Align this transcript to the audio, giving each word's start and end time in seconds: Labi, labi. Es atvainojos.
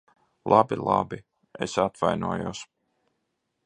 Labi, 0.53 0.79
labi. 0.87 1.21
Es 1.67 1.77
atvainojos. 1.87 2.67